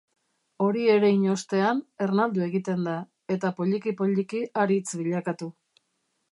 [0.67, 2.97] Hori erein ostean, ernaldu egiten da,
[3.37, 5.55] eta poliki-poliki haritz bilakatu.